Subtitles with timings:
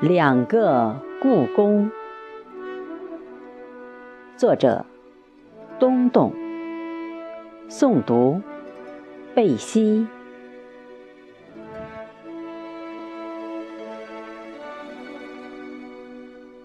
[0.00, 1.90] 两个故宫。
[4.36, 4.84] 作者：
[5.78, 6.32] 东东。
[7.70, 8.40] 诵读：
[9.34, 10.06] 贝西。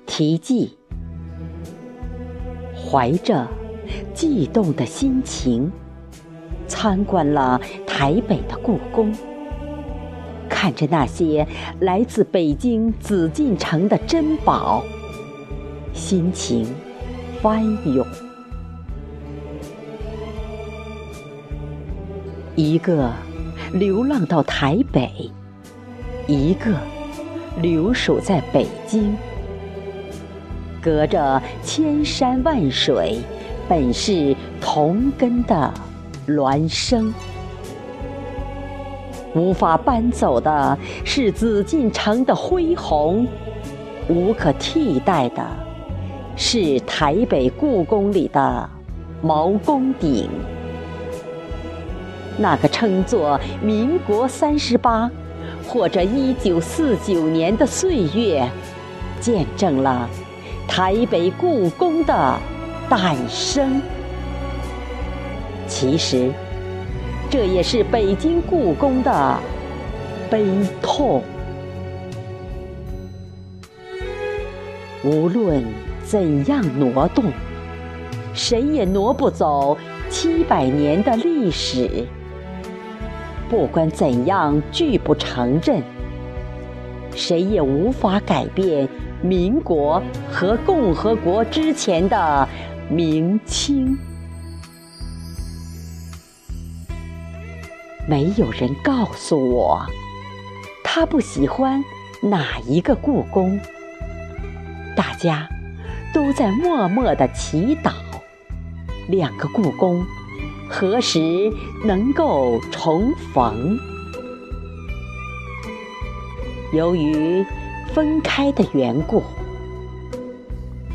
[0.05, 0.75] 题记：
[2.75, 3.47] 怀着
[4.13, 5.71] 悸动的心情，
[6.67, 9.13] 参观了台北的故宫。
[10.61, 11.47] 看着那些
[11.79, 14.83] 来自北京紫禁城的珍宝，
[15.93, 16.67] 心情
[17.41, 18.05] 翻涌。
[22.57, 23.09] 一个
[23.71, 25.31] 流浪到台北，
[26.27, 26.75] 一个
[27.61, 29.15] 留守在北京，
[30.81, 33.21] 隔着千山万水，
[33.69, 35.73] 本是同根的
[36.27, 37.13] 孪生。
[39.35, 43.27] 无法搬走的是紫禁城的恢宏，
[44.07, 45.45] 无可替代的
[46.35, 48.69] 是台北故宫里的
[49.21, 50.27] 毛公鼎。
[52.37, 55.11] 那个称作民国三十八
[55.67, 58.49] 或者一九四九年的岁月，
[59.19, 60.09] 见证了
[60.67, 62.39] 台北故宫的
[62.89, 63.81] 诞生。
[65.67, 66.31] 其实。
[67.29, 69.39] 这也是北京故宫的
[70.31, 70.43] 悲
[70.81, 71.21] 痛。
[75.03, 75.63] 无论
[76.03, 77.25] 怎样挪动，
[78.33, 79.77] 谁也挪不走
[80.09, 82.05] 七百年的历史。
[83.47, 85.83] 不管怎样拒不承认，
[87.15, 88.89] 谁也无法改变
[89.21, 92.49] 民国和共和国之前的
[92.89, 93.95] 明清。
[98.09, 99.85] 没有人告诉我，
[100.83, 101.85] 他不喜欢
[102.23, 103.59] 哪一个故宫。
[104.95, 105.47] 大家
[106.11, 107.91] 都在默默的祈祷，
[109.09, 110.03] 两个故宫
[110.67, 111.53] 何时
[111.85, 113.77] 能够重逢？
[116.73, 117.45] 由于
[117.93, 119.21] 分开的缘故，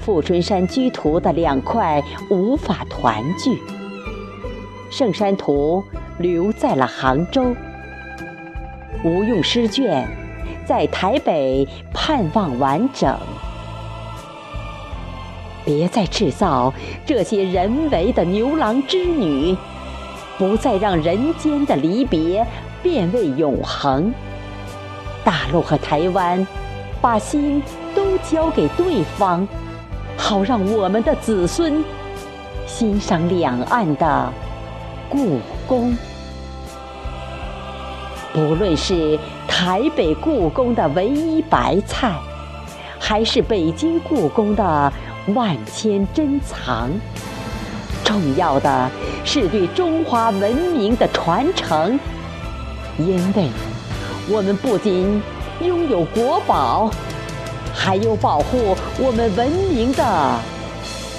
[0.01, 3.57] 富春山居图的两块无法团聚，
[4.91, 5.85] 圣山图。
[6.19, 7.55] 留在了杭州，
[9.03, 10.09] 无用诗卷
[10.65, 13.17] 在台北盼望完整。
[15.65, 16.73] 别再制造
[17.07, 19.57] 这些人为的牛郎织女，
[20.39, 22.47] 不再让人间的离别
[22.83, 24.13] 变为永恒。
[25.25, 26.47] 大陆和台湾，
[27.01, 27.63] 把心
[27.95, 29.49] 都交给对方，
[30.17, 31.83] 好让我们的子孙
[32.67, 34.33] 欣赏两岸的。
[35.09, 35.97] 故宫，
[38.33, 42.15] 不论是台北故宫的唯一白菜，
[42.99, 44.93] 还是北京故宫的
[45.29, 46.91] 万千珍藏，
[48.05, 48.91] 重要的
[49.25, 51.99] 是对中华文明的传承。
[52.99, 53.49] 因为，
[54.29, 55.23] 我们不仅
[55.61, 56.91] 拥有国宝，
[57.75, 60.39] 还有保护我们文明的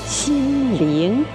[0.06, 1.26] 心灵。